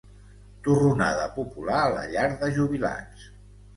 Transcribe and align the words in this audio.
Torronada 0.67 1.27
popular 1.37 1.77
a 1.83 1.93
la 1.99 2.07
llar 2.15 2.27
de 2.43 2.53
jubilats. 2.59 3.29